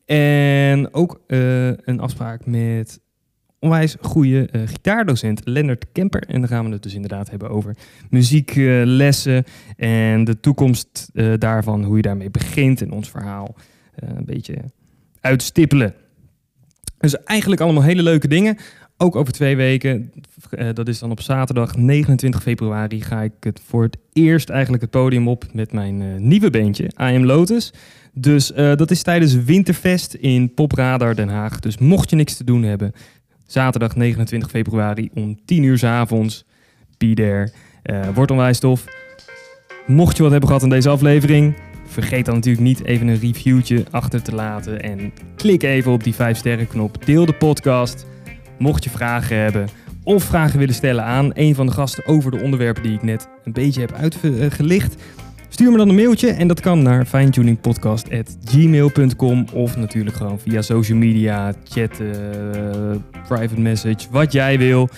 En 0.06 0.94
ook 0.94 1.22
uh, 1.28 1.68
een 1.68 2.00
afspraak 2.00 2.46
met 2.46 3.00
onwijs 3.66 3.96
goede 4.02 4.50
uh, 4.52 4.62
gitaardocent 4.66 5.42
Lennart 5.44 5.86
Kemper. 5.92 6.24
En 6.28 6.40
dan 6.40 6.50
gaan 6.50 6.66
we 6.66 6.72
het 6.72 6.84
dus 6.84 6.94
inderdaad 6.94 7.30
hebben 7.30 7.50
over 7.50 7.76
muzieklessen 8.10 9.44
en 9.78 10.24
de 10.24 10.40
toekomst 10.40 11.10
uh, 11.14 11.34
daarvan, 11.38 11.84
hoe 11.84 11.96
je 11.96 12.02
daarmee 12.02 12.32
begint 12.32 12.82
en 12.82 12.92
ons 12.92 13.10
verhaal 13.10 13.56
een 13.96 14.26
beetje 14.26 14.56
uitstippelen. 15.20 15.94
Dus 16.98 17.24
eigenlijk 17.24 17.62
allemaal 17.62 17.84
hele 17.84 18.04
leuke 18.04 18.28
dingen. 18.28 18.58
Ook 18.98 19.16
over 19.16 19.34
twee 19.34 19.56
weken, 19.56 20.12
dat 20.74 20.88
is 20.88 21.00
dan 21.00 21.12
op 21.12 21.22
zaterdag 21.22 21.78
29 21.78 22.42
februari, 22.42 23.02
ga 23.02 23.22
ik 23.22 23.32
het 23.40 23.62
voor 23.66 23.84
het 23.84 23.98
eerst 24.14 24.50
eigenlijk 24.50 24.82
het 24.82 24.92
podium 24.92 25.28
op 25.28 25.46
met 25.54 25.72
mijn 25.72 26.28
nieuwe 26.28 26.50
beentje, 26.50 26.90
Am 26.94 27.26
Lotus. 27.26 27.74
Dus 28.14 28.48
dat 28.56 28.92
is 28.92 29.02
tijdens 29.04 29.34
Winterfest 29.44 30.14
in 30.14 30.54
Popradar 30.54 31.16
Den 31.16 31.30
Haag. 31.30 31.60
Dus 31.60 31.78
mocht 31.78 32.10
je 32.10 32.16
niks 32.16 32.36
te 32.36 32.44
doen 32.44 32.64
hebben, 32.64 32.94
Zaterdag 33.48 33.96
29 33.96 34.50
februari 34.50 35.10
om 35.14 35.40
10 35.46 35.64
uur 35.64 35.78
s 35.78 35.84
avonds. 35.84 36.46
Be 36.98 37.14
there. 37.14 37.52
Uh, 37.84 38.08
wordt 38.14 38.32
onwijs 38.32 38.60
tof. 38.60 38.86
Mocht 39.88 40.16
je 40.18 40.22
wat 40.22 40.32
hebben 40.32 40.50
gehad 40.50 40.64
in 40.64 40.70
deze 40.70 40.90
aflevering, 40.90 41.56
vergeet 41.86 42.26
dan 42.26 42.36
natuurlijk 42.36 42.66
niet 42.66 42.84
even 42.84 43.08
een 43.08 43.20
reviewtje 43.20 43.84
achter 43.92 44.22
te 44.22 44.36
laten. 44.36 44.82
En 44.82 45.14
klik 45.36 45.64
even 45.64 45.92
op 45.92 46.04
die 46.04 46.16
5 46.16 46.38
sterren 46.38 46.68
knop. 46.68 47.06
Deel 47.06 47.26
de 47.26 47.34
podcast. 47.34 48.06
Mocht 48.58 48.84
je 48.84 48.90
vragen 48.90 49.38
hebben 49.38 49.68
of 50.06 50.24
vragen 50.24 50.60
willen 50.60 50.76
stellen 50.76 51.04
aan 51.04 51.32
een 51.34 51.56
van 51.56 51.66
de 51.66 51.72
gasten 51.72 52.06
over 52.06 52.32
de 52.32 52.42
onderwerpen 52.42 52.84
die 52.84 52.94
ik 52.94 53.04
net 53.04 53.28
een 53.44 53.52
beetje 53.52 53.82
heb 53.82 53.94
uitgelicht. 53.94 54.96
Stuur 55.56 55.72
me 55.72 55.78
dan 55.78 55.90
een 55.90 55.96
mailtje 55.96 56.32
en 56.32 56.48
dat 56.48 56.60
kan 56.60 56.84
naar 56.84 57.06
finetuningpodcast.gmail.com 57.06 59.46
of 59.54 59.78
natuurlijk 59.78 60.16
gewoon 60.16 60.40
via 60.40 60.62
social 60.62 60.98
media, 60.98 61.54
chat, 61.64 62.00
uh, 62.00 62.10
private 63.28 63.62
message, 63.62 64.08
wat 64.12 64.32
jij 64.32 64.58
wil. 64.58 64.90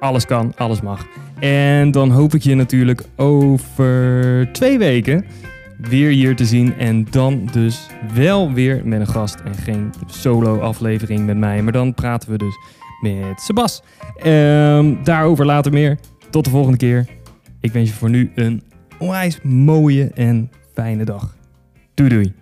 Alles 0.00 0.26
kan, 0.26 0.52
alles 0.56 0.80
mag. 0.80 1.06
En 1.38 1.90
dan 1.90 2.10
hoop 2.10 2.34
ik 2.34 2.42
je 2.42 2.54
natuurlijk 2.54 3.04
over 3.16 4.48
twee 4.52 4.78
weken 4.78 5.24
weer 5.78 6.10
hier 6.10 6.36
te 6.36 6.44
zien. 6.44 6.74
En 6.74 7.06
dan 7.10 7.48
dus 7.52 7.86
wel 8.14 8.52
weer 8.52 8.80
met 8.84 9.00
een 9.00 9.06
gast 9.06 9.40
en 9.44 9.54
geen 9.54 9.92
solo 10.06 10.58
aflevering 10.58 11.26
met 11.26 11.36
mij. 11.36 11.62
Maar 11.62 11.72
dan 11.72 11.94
praten 11.94 12.30
we 12.30 12.38
dus 12.38 12.54
met 13.00 13.40
Sebas. 13.40 13.82
Um, 14.26 15.04
daarover 15.04 15.46
later 15.46 15.72
meer. 15.72 15.98
Tot 16.30 16.44
de 16.44 16.50
volgende 16.50 16.78
keer. 16.78 17.06
Ik 17.60 17.72
wens 17.72 17.88
je 17.88 17.94
voor 17.94 18.10
nu 18.10 18.30
een 18.34 18.62
onwijs 18.98 19.42
mooie 19.42 20.10
en 20.14 20.50
fijne 20.74 21.04
dag. 21.04 21.36
Doei 21.94 22.10
doei. 22.10 22.32